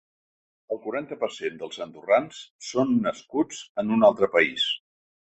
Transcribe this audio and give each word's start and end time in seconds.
El 0.75 0.79
quaranta 0.85 1.17
per 1.23 1.27
cent 1.33 1.59
dels 1.63 1.77
andorrans 1.85 2.39
són 2.69 2.95
nascuts 3.03 3.59
en 3.83 3.93
un 3.99 4.07
altre 4.09 4.31
país. 4.37 4.65